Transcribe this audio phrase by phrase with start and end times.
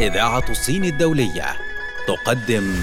[0.00, 1.44] إذاعة الصين الدولية
[2.06, 2.74] تقدم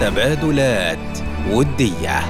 [0.00, 1.18] تبادلات
[1.50, 2.20] ودية.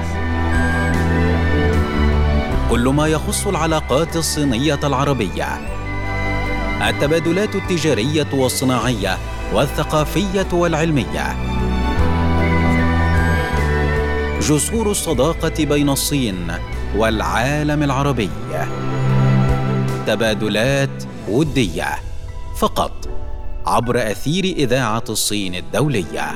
[2.69, 5.47] كل ما يخص العلاقات الصينية العربية.
[6.89, 9.17] التبادلات التجارية والصناعية
[9.53, 11.35] والثقافية والعلمية.
[14.41, 16.51] جسور الصداقة بين الصين
[16.95, 18.29] والعالم العربي.
[20.07, 22.04] تبادلات ودية.
[22.55, 22.91] فقط
[23.65, 26.31] عبر أثير إذاعة الصين الدولية.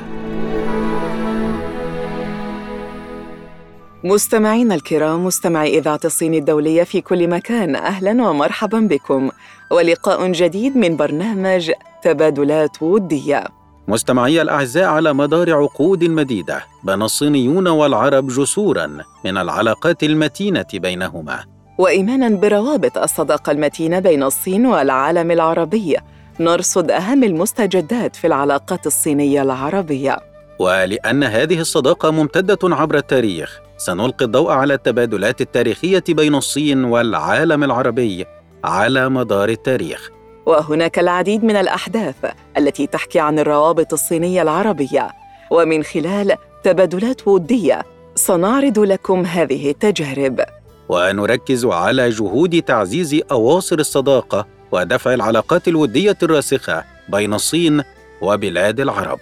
[4.03, 9.29] مستمعينا الكرام مستمعي إذاعة الصين الدولية في كل مكان أهلا ومرحبا بكم.
[9.71, 11.71] ولقاء جديد من برنامج
[12.03, 13.43] تبادلات ودية.
[13.87, 21.58] مستمعي الأعزاء على مدار عقود مديدة بنى الصينيون والعرب جسورا من العلاقات المتينة بينهما.
[21.79, 25.97] وإيمانا بروابط الصداقة المتينة بين الصين والعالم العربي.
[26.39, 30.17] نرصد أهم المستجدات في العلاقات الصينية العربية.
[30.59, 38.25] ولأن هذه الصداقة ممتدة عبر التاريخ سنلقي الضوء على التبادلات التاريخية بين الصين والعالم العربي
[38.63, 40.09] على مدار التاريخ.
[40.45, 42.15] وهناك العديد من الأحداث
[42.57, 45.09] التي تحكي عن الروابط الصينية العربية.
[45.51, 47.83] ومن خلال تبادلات ودية
[48.15, 50.58] سنعرض لكم هذه التجارب.
[50.89, 57.83] ونركز على جهود تعزيز أواصر الصداقة ودفع العلاقات الودية الراسخة بين الصين
[58.21, 59.19] وبلاد العرب.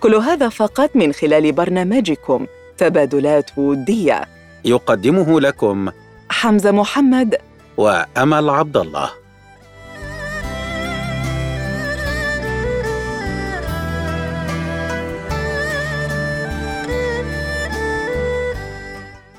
[0.00, 2.46] كل هذا فقط من خلال برنامجكم
[2.78, 4.24] تبادلات ودية.
[4.64, 5.88] يقدمه لكم
[6.30, 7.36] حمزة محمد
[7.76, 9.10] وأمل عبد الله.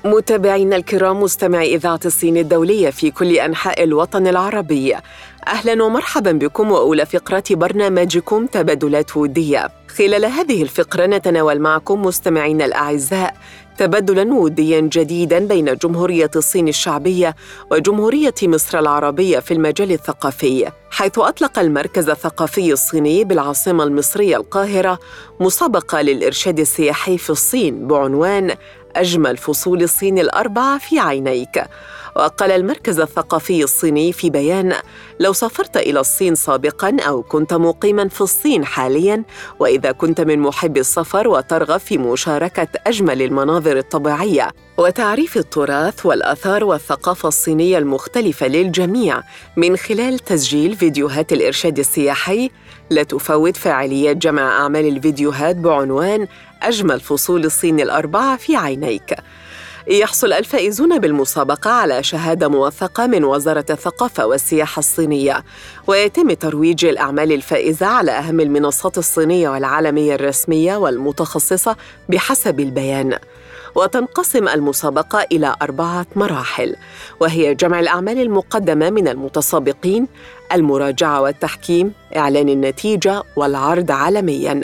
[0.04, 4.96] متابعينا الكرام مستمعي إذاعة الصين الدولية في كل أنحاء الوطن العربي.
[5.46, 9.68] أهلا ومرحبا بكم وأولى فقرات برنامجكم تبادلات ودية.
[9.88, 13.34] خلال هذه الفقرة نتناول معكم مستمعينا الأعزاء
[13.78, 17.36] تبادلا وديا جديدا بين جمهورية الصين الشعبية
[17.70, 24.98] وجمهورية مصر العربية في المجال الثقافي حيث أطلق المركز الثقافي الصيني بالعاصمة المصرية القاهرة
[25.40, 28.54] مسابقة للإرشاد السياحي في الصين بعنوان
[28.96, 31.64] أجمل فصول الصين الأربعة في عينيك.
[32.16, 34.74] وقال المركز الثقافي الصيني في بيان
[35.20, 39.24] لو سافرت إلى الصين سابقا أو كنت مقيما في الصين حاليا
[39.58, 47.28] وإذا كنت من محبي السفر وترغب في مشاركة أجمل المناظر الطبيعية وتعريف التراث والآثار والثقافة
[47.28, 49.22] الصينية المختلفة للجميع
[49.56, 52.50] من خلال تسجيل فيديوهات الإرشاد السياحي
[52.90, 56.26] لا تفوت فعاليات جمع أعمال الفيديوهات بعنوان
[56.62, 59.14] أجمل فصول الصين الأربعة في عينيك.
[59.86, 65.44] يحصل الفائزون بالمسابقة على شهادة موثقة من وزارة الثقافة والسياحة الصينية.
[65.86, 71.76] ويتم ترويج الأعمال الفائزة على أهم المنصات الصينية والعالمية الرسمية والمتخصصة
[72.08, 73.18] بحسب البيان.
[73.74, 76.76] وتنقسم المسابقة إلى أربعة مراحل
[77.20, 80.08] وهي جمع الأعمال المقدمة من المتسابقين
[80.52, 84.60] المراجعة والتحكيم إعلان النتيجة والعرض عالمياً.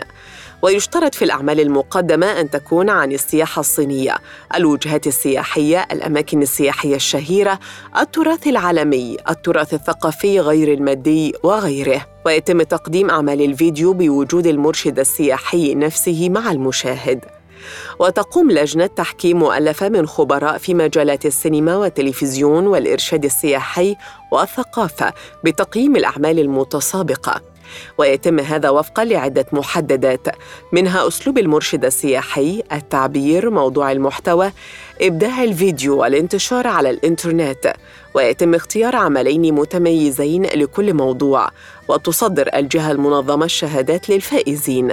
[0.66, 4.16] ويشترط في الأعمال المقدمة أن تكون عن السياحة الصينية،
[4.54, 7.59] الوجهات السياحية، الأماكن السياحية الشهيرة،
[7.99, 12.06] التراث العالمي، التراث الثقافي غير المادي وغيره.
[12.26, 17.25] ويتم تقديم أعمال الفيديو بوجود المرشد السياحي نفسه مع المشاهد.
[17.99, 23.97] وتقوم لجنة تحكيم مؤلفة من خبراء في مجالات السينما والتلفزيون والإرشاد السياحي
[24.32, 25.12] والثقافة
[25.44, 27.56] بتقييم الأعمال المتسابقة
[27.99, 30.27] ويتم هذا وفقا لعدة محددات
[30.72, 34.53] منها أسلوب المرشد السياحي، التعبير، موضوع المحتوى،
[35.00, 37.72] إبداع الفيديو والانتشار على الإنترنت
[38.15, 41.49] ويتم اختيار عملين متميزين لكل موضوع
[41.88, 44.93] وتصدر الجهة المنظمة الشهادات للفائزين.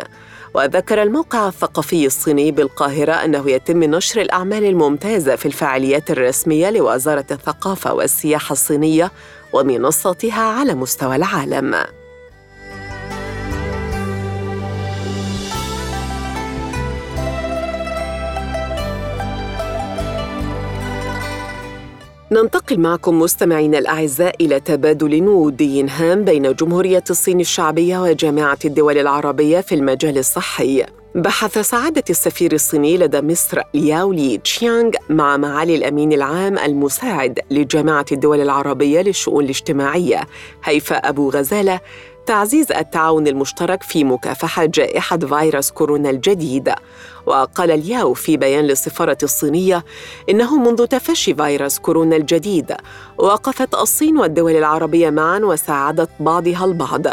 [0.56, 7.94] وذكر الموقع الثقافي الصيني بالقاهرة أنه يتم نشر الأعمال الممتازة في الفعاليات الرسمية لوزارة الثقافة
[7.94, 9.12] والسياحة الصينية
[9.54, 11.76] ومنصتها على مستوى العالم.
[22.32, 29.62] ننتقل معكم مستمعينا الأعزاء إلى تبادل ودي هام بين جمهورية الصين الشعبية وجامعة الدول العربية
[29.62, 30.86] في المجال الصحي.
[31.16, 38.06] بحث سعادة السفير الصيني لدى مصر لياو لي تشيانغ مع معالي الأمين العام المساعد لجامعة
[38.12, 40.28] الدول العربية للشؤون الاجتماعية
[40.64, 41.80] هيفاء أبو غزالة
[42.26, 46.74] تعزيز التعاون المشترك في مكافحة جائحة فيروس كورونا الجديد.
[47.26, 49.86] وقال الياو في بيان للسفارة الصينية
[50.30, 52.76] إنه منذ تفشي فيروس كورونا الجديد
[53.18, 57.06] وقفت الصين والدول العربية معا وساعدت بعضها البعض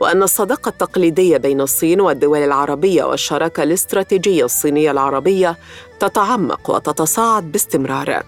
[0.00, 5.58] وأن الصداقة التقليدية بين الصين والدول العربية والشراكة الاستراتيجية الصينية العربية
[6.00, 8.22] تتعمق وتتصاعد باستمرار.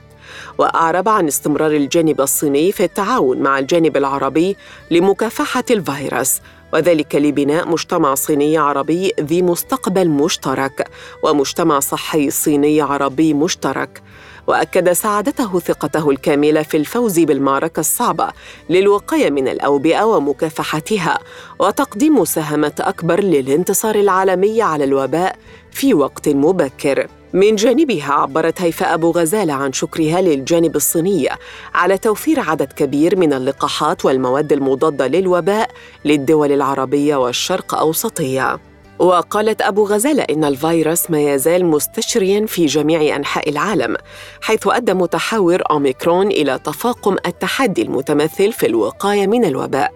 [0.59, 4.57] وأعرب عن استمرار الجانب الصيني في التعاون مع الجانب العربي
[4.91, 6.41] لمكافحة الفيروس
[6.73, 10.89] وذلك لبناء مجتمع صيني عربي ذي مستقبل مشترك
[11.23, 14.03] ومجتمع صحي صيني عربي مشترك.
[14.47, 18.29] وأكد سعادته ثقته الكاملة في الفوز بالمعركة الصعبة
[18.71, 21.19] للوقاية من الأوبئة ومكافحتها
[21.59, 25.37] وتقديم مساهمة أكبر للانتصار العالمي على الوباء
[25.75, 27.07] في وقت مبكر.
[27.33, 31.29] من جانبها عبرت هيفاء أبو غزالة عن شكرها للجانب الصيني
[31.75, 35.71] على توفير عدد كبير من اللقاحات والمواد المضادة للوباء
[36.05, 38.59] للدول العربية والشرق أوسطية.
[38.99, 43.97] وقالت أبو غزالة إن الفيروس ما يزال مستشريا في جميع أنحاء العالم
[44.41, 49.93] حيث أدى متحور أوميكرون إلى تفاقم التحدي المتمثل في الوقاية من الوباء.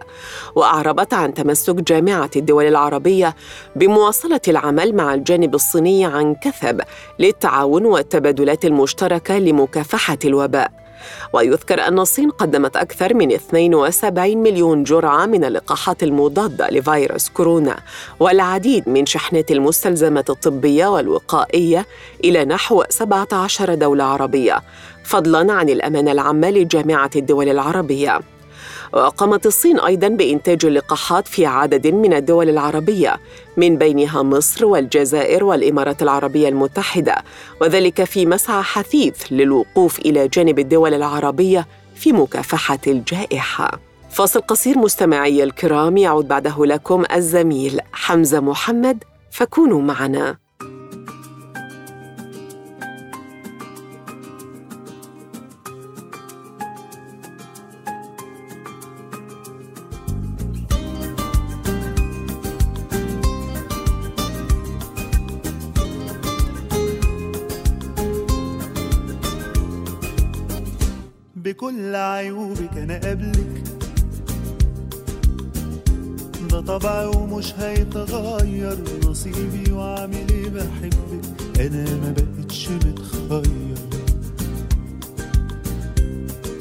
[0.55, 3.37] وأعربت عن تمسك جامعة الدول العربية
[3.77, 6.81] بمواصلة العمل مع الجانب الصيني عن كثب
[7.19, 10.88] للتعاون والتبادلات المشتركة لمكافحة الوباء.
[11.33, 17.77] ويذكر أن الصين قدمت أكثر من 72 مليون جرعة من اللقاحات المضادة لفيروس كورونا
[18.21, 21.87] والعديد من شحنات المستلزمات الطبية والوقائية
[22.25, 24.63] إلى نحو 17 دولة عربية
[25.05, 28.21] فضلاً عن الأمانة العامة لجامعة الدول العربية.
[28.93, 33.17] وقامت الصين أيضا بإنتاج اللقاحات في عدد من الدول العربية
[33.57, 37.15] من بينها مصر والجزائر والإمارات العربية المتحدة
[37.61, 43.81] وذلك في مسعى حثيث للوقوف إلى جانب الدول العربية في مكافحة الجائحة.
[44.11, 50.48] فاصل قصير مستمعي الكرام يعود بعده لكم الزميل حمزة محمد فكونوا معنا.
[71.99, 73.63] عيوبك أنا قبلك.
[76.51, 81.61] ده طبعي ومش هيتغير نصيبي وعامل إيه بحبك.
[81.61, 83.79] أنا ما بقتش متخير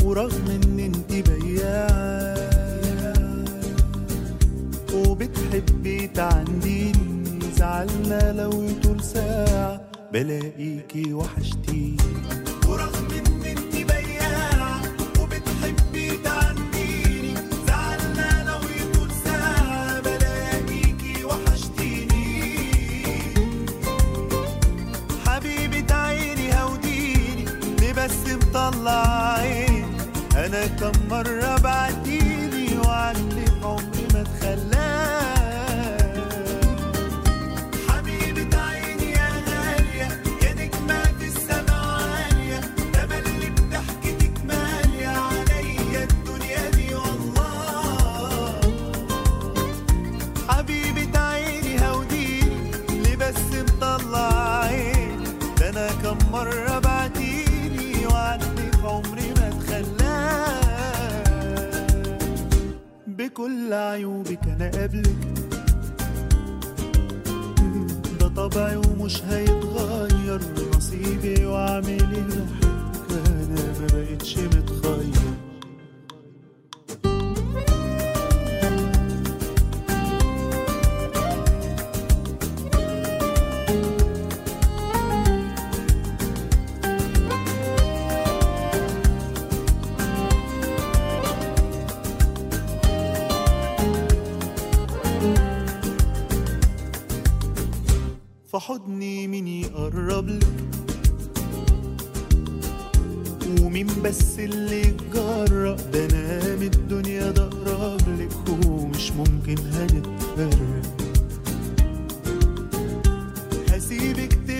[0.04, 2.38] ورغم إن أنت بياعة
[4.94, 9.81] وبتحبي تعنديني زعلنا لو طول ساعة
[10.13, 11.98] بلاقيكي وحشتيني.
[30.47, 31.56] انا كم مرة
[63.38, 65.15] بكل عيوبك أنا قبلك.
[68.20, 70.41] ده طبعي ومش هيتغير.
[70.75, 75.37] نصيبي واعمل اللي بحبك أنا ما بقتش متخير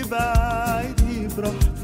[0.08, 1.78] تبعدي براحتك.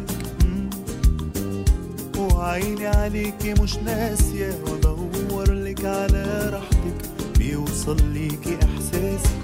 [2.18, 9.43] وعيني عليكي مش ناسية وادور لك على راحتك بيوصل ليكي احساسي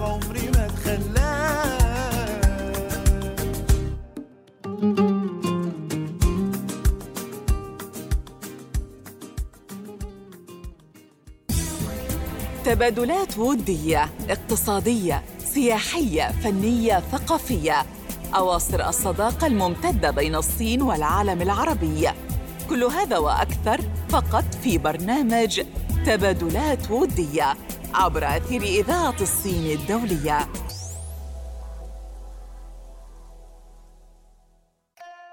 [0.00, 0.68] عمري ما
[12.64, 17.86] تبادلات ودية اقتصادية سياحية فنية ثقافية.
[18.34, 22.08] أواصر الصداقة الممتدة بين الصين والعالم العربي.
[22.68, 25.60] كل هذا وأكثر فقط في برنامج
[26.06, 27.54] تبادلات ودية
[27.96, 30.38] عبر أثير إذاعة الصين الدولية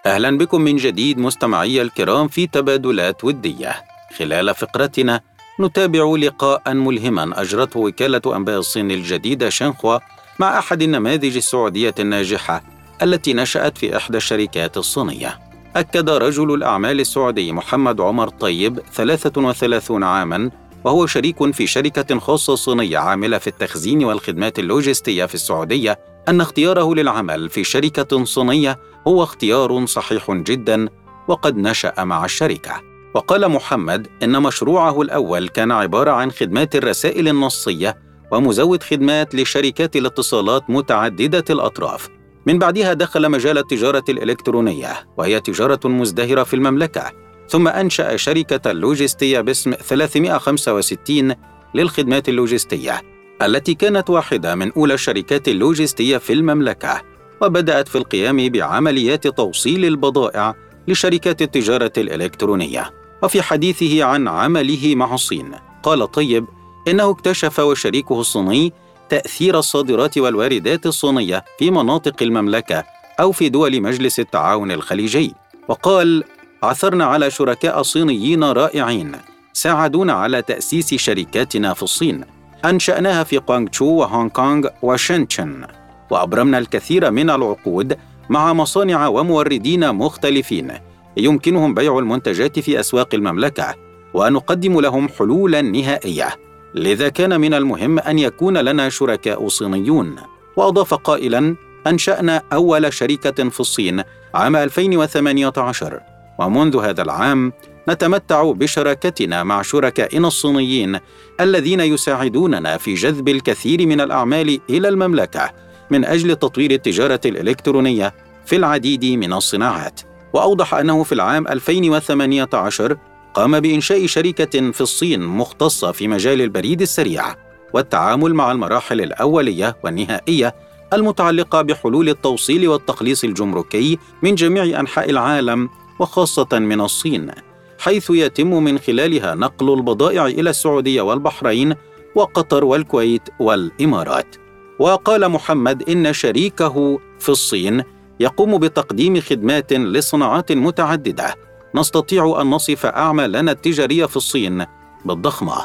[0.05, 3.75] أهلا بكم من جديد مستمعي الكرام في تبادلات ودية.
[4.17, 5.21] خلال فقرتنا
[5.59, 9.99] نتابع لقاء ملهما أجرته وكالة أنباء الصين الجديدة شنخوا
[10.39, 12.63] مع أحد النماذج السعودية الناجحة
[13.01, 15.39] التي نشأت في إحدى الشركات الصينية.
[15.75, 22.97] أكد رجل الأعمال السعودي محمد عمر طيب 33 عاماً وهو شريك في شركة خاصة صينية
[22.97, 25.99] عاملة في التخزين والخدمات اللوجستية في السعودية
[26.29, 30.89] أن اختياره للعمل في شركة صينية هو اختيار صحيح جدا
[31.27, 32.81] وقد نشأ مع الشركة.
[33.15, 37.97] وقال محمد إن مشروعه الأول كان عبارة عن خدمات الرسائل النصية
[38.31, 42.09] ومزود خدمات لشركات الاتصالات متعددة الأطراف.
[42.47, 49.41] من بعدها دخل مجال التجارة الإلكترونية وهي تجارة مزدهرة في المملكة ثم أنشأ شركة لوجستية
[49.41, 51.35] باسم 365
[51.73, 53.01] للخدمات اللوجستية
[53.41, 57.01] التي كانت واحدة من أولى الشركات اللوجستية في المملكة
[57.41, 60.55] وبدأت في القيام بعمليات توصيل البضائع
[60.87, 62.89] لشركات التجارة الإلكترونية
[63.23, 65.51] وفي حديثه عن عمله مع الصين.
[65.83, 66.45] قال طيب
[66.87, 68.73] إنه اكتشف وشريكه الصيني
[69.09, 72.83] تأثير الصادرات والواردات الصينية في مناطق المملكة
[73.19, 75.33] أو في دول مجلس التعاون الخليجي
[75.67, 76.23] وقال
[76.63, 79.11] عثرنا على شركاء صينيين رائعين
[79.53, 82.25] ساعدونا على تأسيس شركاتنا في الصين.
[82.65, 85.65] أنشأناها في كوانغتشو وهونغ كونغ وشنشن
[86.11, 87.97] وأبرمنا الكثير من العقود
[88.29, 90.71] مع مصانع وموردين مختلفين.
[91.17, 93.75] يمكنهم بيع المنتجات في أسواق المملكة
[94.13, 96.29] ونقدم لهم حلولا نهائية.
[96.75, 100.15] لذا كان من المهم أن يكون لنا شركاء صينيون.
[100.55, 101.55] وأضاف قائلا
[101.87, 104.03] أنشأنا أول شركة في الصين
[104.33, 106.12] عام 2018
[106.45, 107.53] ومنذ هذا العام
[107.89, 110.99] نتمتع بشراكتنا مع شركائنا الصينيين
[111.41, 115.51] الذين يساعدوننا في جذب الكثير من الأعمال إلى المملكة
[115.91, 118.13] من أجل تطوير التجارة الإلكترونية
[118.45, 120.01] في العديد من الصناعات.
[120.33, 122.97] وأوضح أنه في العام 2018
[123.33, 127.35] قام بإنشاء شركة في الصين مختصة في مجال البريد السريع
[127.73, 130.55] والتعامل مع المراحل الأولية والنهائية
[130.93, 135.69] المتعلقة بحلول التوصيل والتخليص الجمركي من جميع أنحاء العالم
[136.03, 137.31] وخاصة من الصين
[137.79, 141.75] حيث يتم من خلالها نقل البضائع إلى السعودية والبحرين
[142.15, 144.35] وقطر والكويت والإمارات.
[144.79, 147.83] وقال محمد إن شريكه في الصين
[148.19, 151.35] يقوم بتقديم خدمات لصناعات متعددة.
[151.75, 154.65] نستطيع أن نصف أعمالنا التجارية في الصين
[155.05, 155.55] بالضخمة.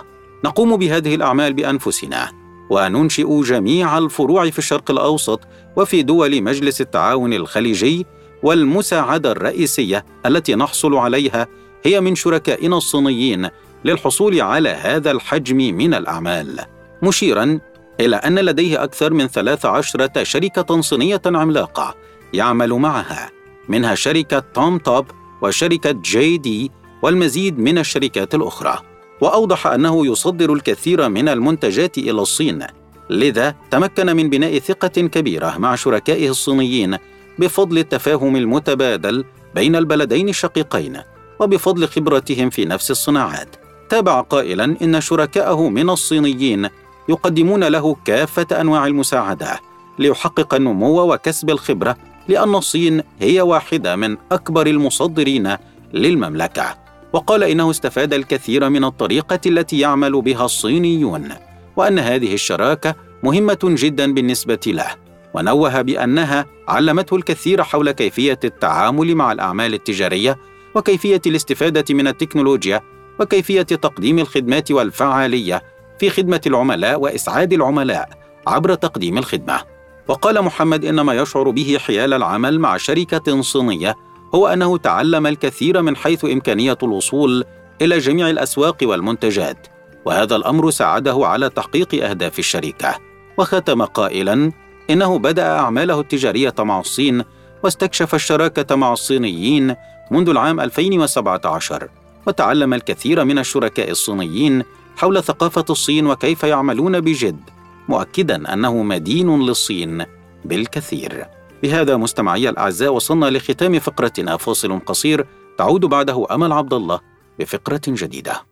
[0.45, 2.33] نقوم بهذه الأعمال بأنفسنا
[2.71, 5.41] وننشئ جميع الفروع في الشرق الأوسط
[5.77, 8.07] وفي دول مجلس التعاون الخليجي
[8.43, 11.47] والمساعدة الرئيسية التي نحصل عليها
[11.85, 13.49] هي من شركائنا الصينيين
[13.85, 16.61] للحصول على هذا الحجم من الأعمال.
[17.03, 17.61] مشيرا
[18.01, 21.95] إلى أن لديه أكثر من 13 شركة صينية عملاقة
[22.33, 23.31] يعمل معها
[23.69, 25.07] منها شركة توم توب
[25.43, 26.71] وشركة جي دي
[27.03, 28.79] والمزيد من الشركات الأخرى.
[29.21, 32.67] وأوضح أنه يصدر الكثير من المنتجات إلى الصين
[33.11, 36.97] لذا تمكن من بناء ثقة كبيرة مع شركائه الصينيين
[37.39, 41.01] بفضل التفاهم المتبادل بين البلدين الشقيقين
[41.41, 43.57] وبفضل خبرتهم في نفس الصناعات.
[43.89, 46.69] تابع قائلا إن شركائه من الصينيين
[47.09, 49.61] يقدمون له كافة أنواع المساعدة
[49.99, 51.97] ليحقق النمو وكسب الخبرة
[52.29, 55.57] لأن الصين هي واحدة من أكبر المصدرين
[55.93, 56.77] للمملكة.
[57.13, 61.29] وقال إنه استفاد الكثير من الطريقة التي يعمل بها الصينيون
[61.77, 65.08] وأن هذه الشراكة مهمة جدا بالنسبة له.
[65.35, 70.39] ونوه بأنها علمته الكثير حول كيفية التعامل مع الأعمال التجارية
[70.75, 72.81] وكيفية الاستفادة من التكنولوجيا
[73.21, 75.63] وكيفية تقديم الخدمات والفعالية
[75.99, 78.09] في خدمة العملاء وإسعاد العملاء
[78.47, 79.61] عبر تقديم الخدمة.
[80.09, 83.97] وقال محمد ان ما يشعر به حيال العمل مع شركة صينية
[84.35, 87.45] هو أنه تعلم الكثير من حيث إمكانية الوصول
[87.83, 89.67] إلى جميع الأسواق والمنتجات
[90.05, 92.99] وهذا الأمر ساعده على تحقيق أهداف الشركة.
[93.39, 94.53] وختم قائلا
[94.91, 97.25] إنه بدأ أعماله التجارية مع الصين
[97.65, 99.75] واستكشف الشراكة مع الصينيين
[100.11, 101.89] منذ العام 2017
[102.27, 104.63] وتعلم الكثير من الشركاء الصينيين
[104.97, 107.41] حول ثقافة الصين وكيف يعملون بجد
[107.89, 110.05] مؤكدا أنه مدين للصين
[110.45, 111.27] بالكثير.
[111.63, 114.37] بهذا مستمعي الأعزاء وصلنا لختام فقرتنا.
[114.37, 115.27] فاصل قصير
[115.59, 117.01] تعود بعده أمل عبد الله
[117.39, 118.43] بفقرة جديدة.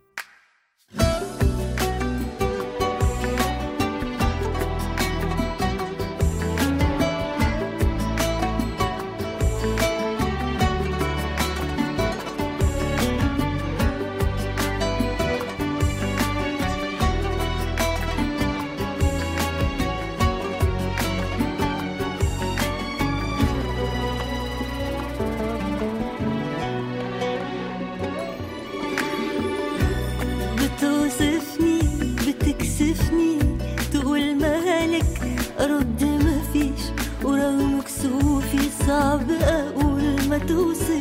[31.16, 31.80] بتوصفني
[32.26, 33.38] بتكسفني.
[33.92, 36.82] تقول مالك ارد مفيش
[37.24, 41.00] ورغم كسوفي صعب أقول ما توصفنيش.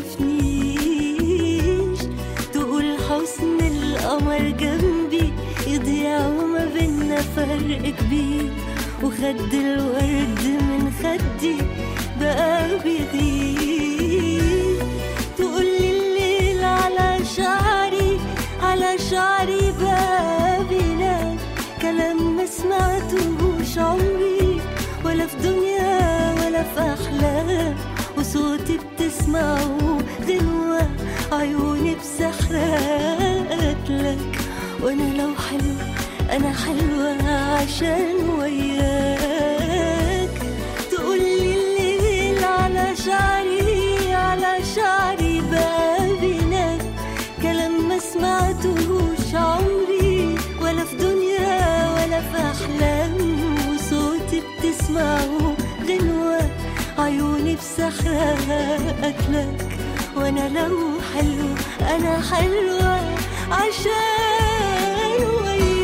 [2.54, 5.34] تقول حسن القمر جنبي
[5.68, 8.52] يضيع وما بينا فرق كبير.
[9.04, 10.65] وخد الورد
[37.56, 40.30] عشان وياك.
[40.92, 45.42] تقولي الليل على شعري على شعري
[46.22, 46.80] بينام
[47.42, 51.60] كلام ما سمعتهوش عمري ولا في دنيا
[51.96, 53.16] ولا في أحلام.
[53.70, 55.56] وصوتي بتسمعه
[55.88, 56.42] غنوة
[56.98, 59.68] عيوني بسحرات لك
[60.18, 60.76] وأنا لو
[61.14, 61.50] حلو
[61.96, 63.00] أنا حلوة
[63.52, 65.75] عشان وياك.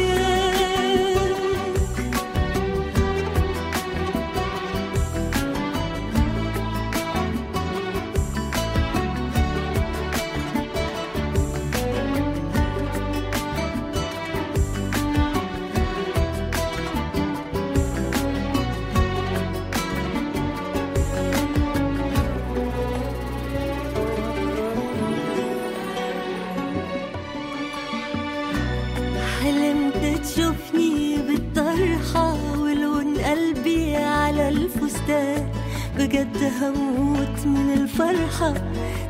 [35.98, 38.54] بجد هموت من الفرحة.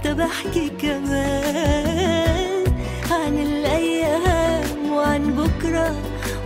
[0.04, 2.64] طب أحكي كمان
[3.12, 5.96] عن الأيام وعن بكرة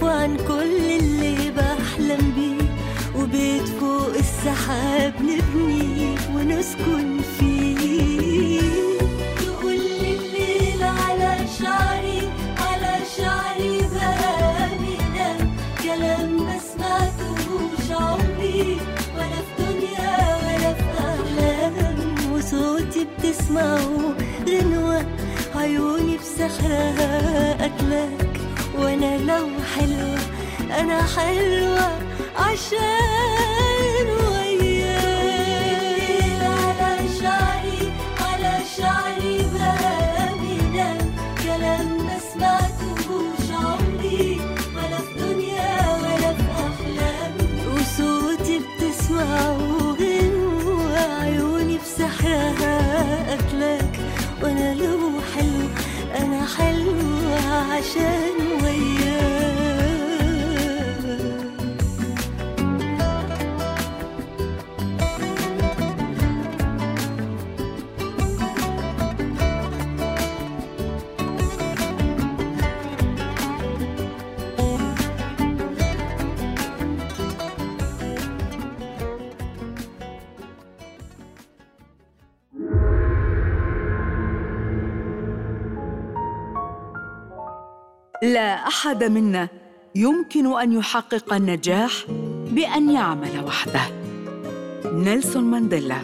[0.01, 2.65] وعن كل اللي بحلم بيه.
[3.21, 7.19] وبيت فوق السحاب نبني ونسكن
[27.61, 28.31] قتلك
[28.79, 30.19] وأنا لو حلوة
[30.79, 31.99] أنا حلوة
[32.35, 33.64] عشان
[88.67, 89.49] أحد منا
[89.95, 91.91] يمكن أن يحقق النجاح
[92.51, 93.81] بأن يعمل وحده.
[94.85, 95.95] نيلسون مانديلا.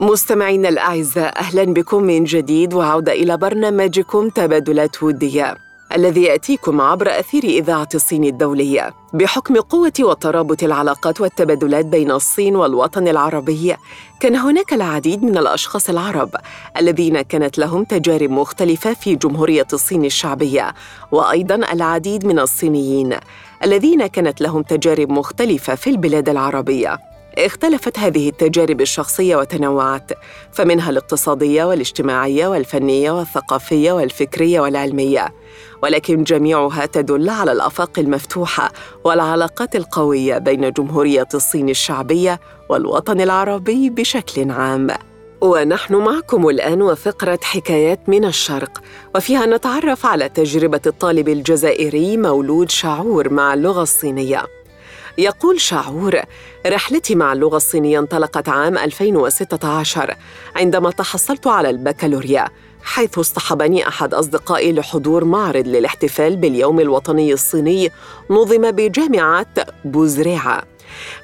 [0.00, 5.69] مستمعينا الأعزاء أهلا بكم من جديد وعودة إلى برنامجكم تبادلات ودية.
[5.96, 13.08] الذي يأتيكم عبر أثير إذاعة الصين الدولية بحكم قوة وترابط العلاقات والتبادلات بين الصين والوطن
[13.08, 13.76] العربي.
[14.20, 16.30] كان هناك العديد من الأشخاص العرب
[16.76, 20.74] الذين كانت لهم تجارب مختلفة في جمهورية الصين الشعبية
[21.12, 23.16] وأيضاً العديد من الصينيين
[23.64, 26.98] الذين كانت لهم تجارب مختلفة في البلاد العربية
[27.38, 30.12] اختلفت هذه التجارب الشخصية وتنوعت
[30.52, 35.34] فمنها الاقتصادية والاجتماعية والفنية والثقافية والفكرية والعلمية.
[35.82, 38.72] ولكن جميعها تدل على الأفاق المفتوحة
[39.04, 44.88] والعلاقات القوية بين جمهورية الصين الشعبية والوطن العربي بشكل عام.
[45.40, 48.82] ونحن معكم الآن وفقرة حكايات من الشرق
[49.14, 54.46] وفيها نتعرف على تجربة الطالب الجزائري مولود شعور مع اللغة الصينية.
[55.18, 56.20] يقول شعور
[56.66, 60.16] رحلتي مع اللغة الصينية انطلقت عام 2016
[60.56, 62.48] عندما تحصلت على البكالوريا.
[62.82, 67.90] حيث اصطحبني أحد أصدقائي لحضور معرض للاحتفال باليوم الوطني الصيني
[68.30, 69.46] نظم بجامعة
[69.84, 70.62] بوزريعة.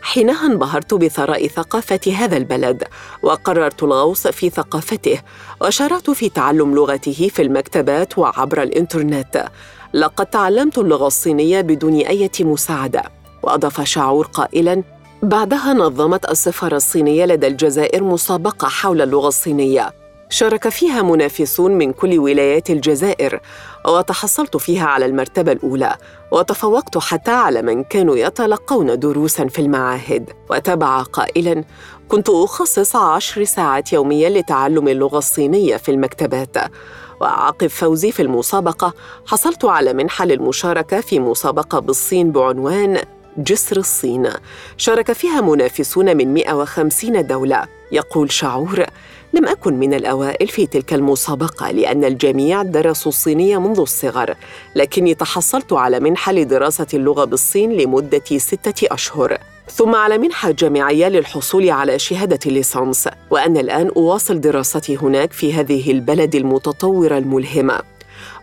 [0.03, 2.85] حينها انبهرت بثراء ثقافة هذا البلد
[3.23, 5.21] وقررت الغوص في ثقافته
[5.61, 9.49] وشرعت في تعلم لغته في المكتبات وعبر الإنترنت.
[9.95, 13.03] لقد تعلمت اللغة الصينية بدون أي مساعدة
[13.42, 14.83] وأضاف شعور قائلاً
[15.23, 20.06] بعدها نظمت السفارة الصينية لدى الجزائر مسابقة حول اللغة الصينية.
[20.28, 23.40] شارك فيها منافسون من كل ولايات الجزائر
[23.88, 25.96] وتحصلت فيها على المرتبة الأولى
[26.30, 30.30] وتفوقت حتى على من كانوا يتلقون دروسا في المعاهد.
[30.50, 31.64] وتابع قائلا
[32.08, 36.56] كنت أخصص عشر ساعات يوميا لتعلم اللغة الصينية في المكتبات.
[37.20, 38.94] وعقب فوزي في المسابقة
[39.26, 42.98] حصلت على منحة للمشاركة في مسابقة بالصين بعنوان
[43.38, 44.28] جسر الصين.
[44.76, 47.66] شارك فيها منافسون من 150 دولة.
[47.92, 48.84] يقول شعور
[49.32, 54.34] لم أكن من الأوائل في تلك المسابقة لأن الجميع درسوا الصينية منذ الصغر.
[54.74, 59.38] لكني تحصلت على منحة لدراسة اللغة بالصين لمدة ستة أشهر.
[59.70, 63.08] ثم على منحة جامعية للحصول على شهادة الليسانس.
[63.30, 67.80] وأنا الآن أواصل دراستي هناك في هذه البلد المتطورة الملهمة.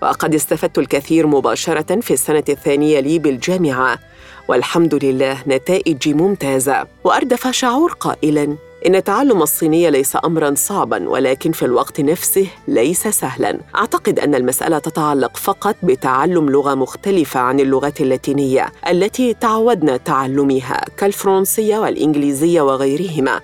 [0.01, 3.99] وقد استفدت الكثير مباشرة في السنة الثانية لي بالجامعة.
[4.47, 6.87] والحمد لله نتائجي ممتازة.
[7.03, 8.55] وأردف شعور قائلاً
[8.87, 13.59] إن تعلم الصينية ليس أمرا صعبا ولكن في الوقت نفسه ليس سهلا.
[13.75, 21.77] أعتقد أن المسألة تتعلق فقط بتعلم لغة مختلفة عن اللغات اللاتينية التي تعودنا تعلمها كالفرنسية
[21.77, 23.41] والإنجليزية وغيرهما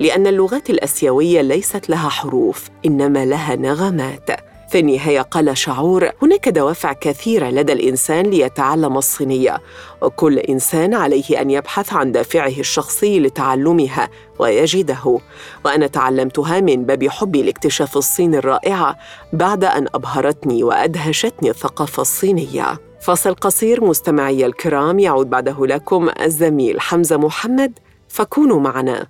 [0.00, 4.51] لأن اللغات الآسيوية ليست لها حروف إنما لها نغمات.
[4.72, 6.10] في النهاية قال شعور.
[6.22, 9.60] هناك دوافع كثيرة لدى الإنسان ليتعلم الصينية.
[10.02, 14.08] وكل إنسان عليه أن يبحث عن دافعه الشخصي لتعلمها
[14.38, 15.18] ويجده.
[15.64, 18.96] وأنا تعلمتها من باب حبي لاكتشاف الصين الرائعة
[19.32, 22.80] بعد أن أبهرتني وأدهشتني الثقافة الصينية.
[23.00, 27.78] فاصل قصير مستمعي الكرام يعود بعده لكم الزميل حمزة محمد.
[28.08, 29.06] فكونوا معنا.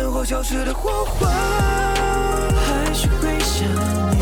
[0.00, 1.28] 烟火消失的火花。
[1.28, 3.68] 还是会想
[4.16, 4.19] 你，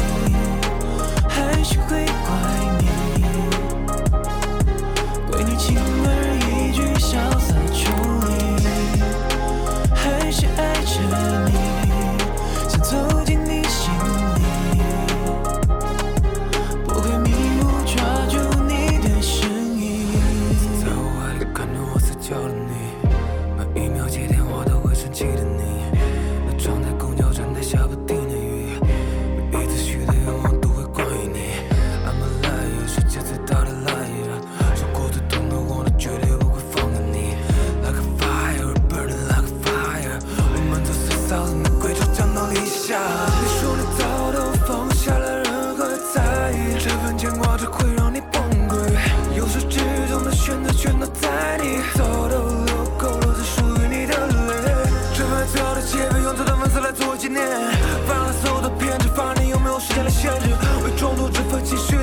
[61.69, 61.98] She's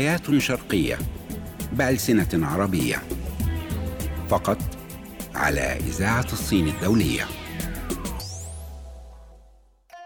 [0.00, 0.98] حكايات شرقية
[1.72, 3.02] بألسنة عربية
[4.28, 4.58] فقط
[5.34, 7.26] على إذاعة الصين الدولية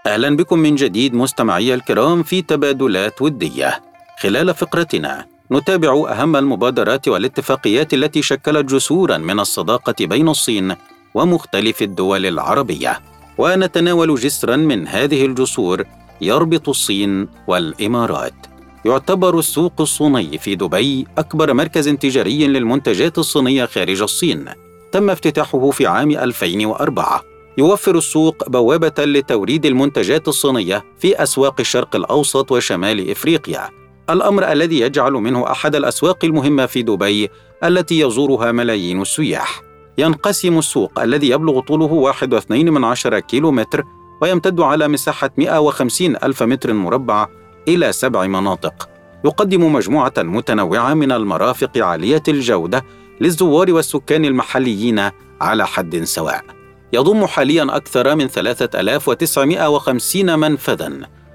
[0.07, 3.83] أهلا بكم من جديد مستمعي الكرام في تبادلات ودية.
[4.20, 10.74] خلال فقرتنا نتابع أهم المبادرات والاتفاقيات التي شكلت جسورا من الصداقة بين الصين
[11.14, 13.00] ومختلف الدول العربية.
[13.38, 15.85] ونتناول جسرا من هذه الجسور
[16.20, 18.53] يربط الصين والإمارات.
[18.84, 24.44] يعتبر السوق الصيني في دبي أكبر مركز تجاري للمنتجات الصينية خارج الصين.
[24.92, 27.22] تم افتتاحه في عام 2004
[27.58, 33.70] يوفر السوق بوابة لتوريد المنتجات الصينية في أسواق الشرق الأوسط وشمال إفريقيا.
[34.10, 37.28] الأمر الذي يجعل منه أحد الأسواق المهمة في دبي
[37.64, 39.62] التي يزورها ملايين السياح.
[39.98, 43.84] ينقسم السوق الذي يبلغ طوله 1.2 من عشرة كيلو متر
[44.22, 47.28] ويمتد على مساحة 150 ألف متر مربع
[47.68, 48.88] إلى سبع مناطق.
[49.24, 52.85] يقدم مجموعة متنوعة من المرافق عالية الجودة
[53.20, 56.44] للزوار والسكان المحليين على حد سواء.
[56.92, 60.92] يضم حاليا أكثر من 3950 منفذا.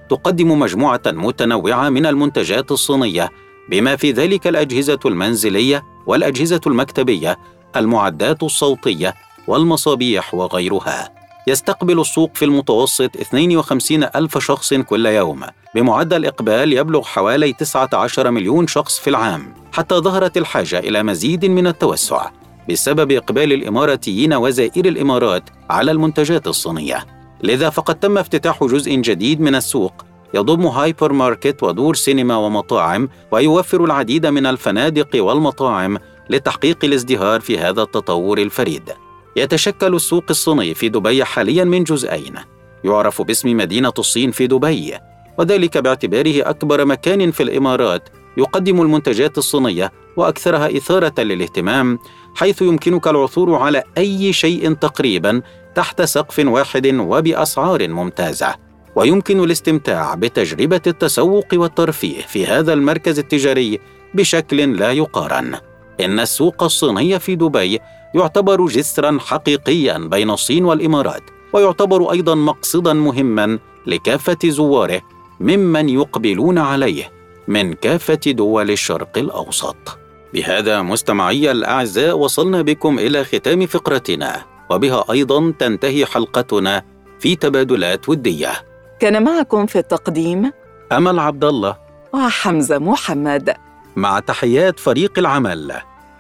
[0.09, 3.29] تقدم مجموعة متنوعة من المنتجات الصينية
[3.69, 7.37] بما في ذلك الأجهزة المنزلية والأجهزة المكتبية
[7.75, 9.13] المعدات الصوتية
[9.47, 11.18] والمصابيح وغيرها.
[11.49, 15.43] يستقبل السوق في المتوسط 52 ألف شخص كل يوم.
[15.75, 21.67] بمعدل إقبال يبلغ حوالي 19 مليون شخص في العام حتى ظهرت الحاجة إلى مزيد من
[21.67, 22.29] التوسع
[22.69, 27.05] بسبب إقبال الإماراتيين وزائر الإمارات على المنتجات الصينية.
[27.43, 33.85] لذا فقد تم افتتاح جزء جديد من السوق يضم هايبر ماركت ودور سينما ومطاعم ويوفر
[33.85, 35.97] العديد من الفنادق والمطاعم
[36.29, 39.08] لتحقيق الازدهار في هذا التطور الفريد.
[39.35, 42.35] يتشكل السوق الصيني في دبي حاليا من جزئين.
[42.83, 44.93] يعرف باسم مدينة الصين في دبي
[45.37, 51.99] وذلك باعتباره أكبر مكان في الإمارات يقدم المنتجات الصينية وأكثرها إثارة للاهتمام
[52.35, 55.41] حيث يمكنك العثور على أي شيء تقريبا
[55.75, 58.55] تحت سقف واحد وبأسعار ممتازة.
[58.95, 63.79] ويمكن الاستمتاع بتجربة التسوق والترفيه في هذا المركز التجاري
[64.13, 65.55] بشكل لا يقارن.
[65.99, 67.79] إن السوق الصيني في دبي
[68.15, 75.01] يعتبر جسرا حقيقيا بين الصين والإمارات ويعتبر أيضا مقصدا مهما لكافة زواره
[75.39, 77.11] ممن يقبلون عليه
[77.47, 79.97] من كافة دول الشرق الأوسط.
[80.33, 86.83] بهذا مستمعي الأعزاء وصلنا بكم إلى ختام فقرتنا وبها أيضا تنتهي حلقتنا
[87.19, 88.51] في تبادلات ودية.
[88.99, 90.51] كان معكم في التقديم
[90.91, 91.77] أمل عبد الله
[92.13, 93.53] وحمزة محمد
[93.95, 95.73] مع تحيات فريق العمل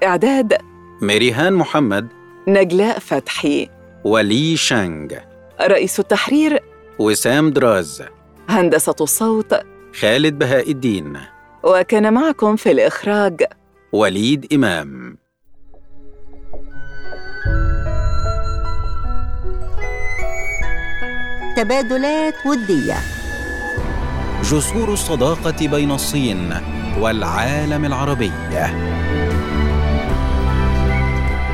[0.03, 0.68] إعداد
[1.01, 2.07] ميريهان محمد.
[2.47, 3.69] نجلاء فتحي.
[4.03, 5.07] ولي شانغ.
[5.61, 6.63] رئيس التحرير.
[6.99, 8.03] وسام دراز.
[8.49, 9.55] هندسة الصوت.
[9.99, 11.17] خالد بهاء الدين
[11.63, 13.43] وكان معكم في الإخراج.
[13.93, 15.17] وليد إمام.
[21.57, 22.97] تبادلات ودية.
[24.43, 26.53] جسور الصداقة بين الصين
[26.99, 28.31] والعالم العربي.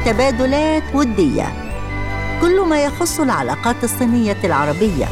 [0.06, 1.54] تبادلات ودية.
[2.42, 5.06] كل ما يخص العلاقات الصينية العربية.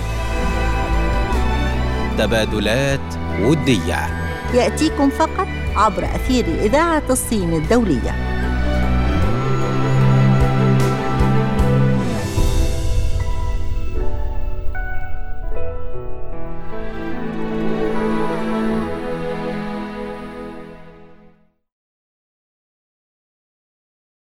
[2.18, 4.08] تبادلات ودية.
[4.54, 8.33] يأتيكم فقط عبر أثير إذاعة الصين الدولية.